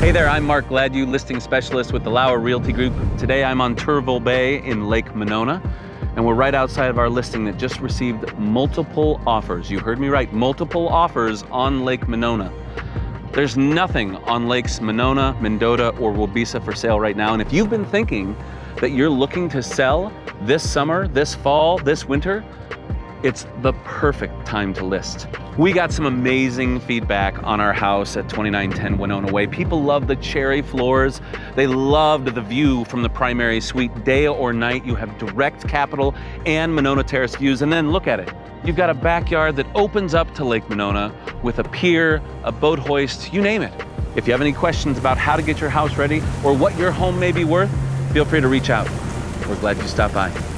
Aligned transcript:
Hey 0.00 0.12
there, 0.12 0.30
I'm 0.30 0.46
Mark 0.46 0.66
Gladue, 0.68 1.06
listing 1.06 1.40
specialist 1.40 1.92
with 1.92 2.04
the 2.04 2.10
Lauer 2.10 2.38
Realty 2.38 2.72
Group. 2.72 2.94
Today 3.18 3.44
I'm 3.44 3.60
on 3.60 3.76
Turville 3.76 4.24
Bay 4.24 4.64
in 4.64 4.88
Lake 4.88 5.14
Monona, 5.14 5.60
and 6.16 6.24
we're 6.24 6.32
right 6.32 6.54
outside 6.54 6.88
of 6.88 6.98
our 6.98 7.10
listing 7.10 7.44
that 7.44 7.58
just 7.58 7.80
received 7.80 8.34
multiple 8.38 9.20
offers. 9.26 9.70
You 9.70 9.78
heard 9.78 10.00
me 10.00 10.08
right, 10.08 10.32
multiple 10.32 10.88
offers 10.88 11.42
on 11.50 11.84
Lake 11.84 12.08
Monona. 12.08 12.50
There's 13.32 13.58
nothing 13.58 14.16
on 14.24 14.48
Lakes 14.48 14.80
Monona, 14.80 15.36
Mendota, 15.38 15.90
or 15.98 16.14
Waubesa 16.14 16.64
for 16.64 16.74
sale 16.74 16.98
right 16.98 17.14
now, 17.14 17.34
and 17.34 17.42
if 17.42 17.52
you've 17.52 17.68
been 17.68 17.84
thinking 17.84 18.34
that 18.76 18.92
you're 18.92 19.10
looking 19.10 19.50
to 19.50 19.62
sell 19.62 20.10
this 20.44 20.68
summer, 20.68 21.08
this 21.08 21.34
fall, 21.34 21.76
this 21.76 22.06
winter, 22.08 22.42
it's 23.22 23.46
the 23.60 23.72
perfect 23.84 24.46
time 24.46 24.72
to 24.74 24.84
list. 24.84 25.26
We 25.58 25.72
got 25.72 25.92
some 25.92 26.06
amazing 26.06 26.80
feedback 26.80 27.42
on 27.42 27.60
our 27.60 27.72
house 27.72 28.16
at 28.16 28.28
2910 28.28 28.98
Waunona 28.98 29.30
Way. 29.30 29.46
People 29.46 29.82
love 29.82 30.06
the 30.06 30.16
cherry 30.16 30.62
floors. 30.62 31.20
They 31.54 31.66
loved 31.66 32.34
the 32.34 32.40
view 32.40 32.84
from 32.86 33.02
the 33.02 33.10
primary 33.10 33.60
suite. 33.60 34.04
Day 34.04 34.26
or 34.26 34.52
night, 34.52 34.84
you 34.86 34.94
have 34.94 35.16
direct 35.18 35.68
Capitol 35.68 36.14
and 36.46 36.74
Monona 36.74 37.02
Terrace 37.02 37.36
views. 37.36 37.62
And 37.62 37.72
then 37.72 37.90
look 37.90 38.06
at 38.06 38.20
it. 38.20 38.32
You've 38.64 38.76
got 38.76 38.90
a 38.90 38.94
backyard 38.94 39.56
that 39.56 39.66
opens 39.74 40.14
up 40.14 40.34
to 40.34 40.44
Lake 40.44 40.68
Monona 40.68 41.14
with 41.42 41.58
a 41.58 41.64
pier, 41.64 42.22
a 42.44 42.52
boat 42.52 42.78
hoist, 42.78 43.32
you 43.32 43.42
name 43.42 43.62
it. 43.62 43.72
If 44.16 44.26
you 44.26 44.32
have 44.32 44.40
any 44.40 44.52
questions 44.52 44.98
about 44.98 45.18
how 45.18 45.36
to 45.36 45.42
get 45.42 45.60
your 45.60 45.70
house 45.70 45.96
ready 45.96 46.20
or 46.44 46.54
what 46.54 46.76
your 46.76 46.90
home 46.90 47.18
may 47.18 47.32
be 47.32 47.44
worth, 47.44 47.70
feel 48.12 48.24
free 48.24 48.40
to 48.40 48.48
reach 48.48 48.70
out. 48.70 48.88
We're 49.48 49.60
glad 49.60 49.76
you 49.78 49.84
stopped 49.84 50.14
by. 50.14 50.49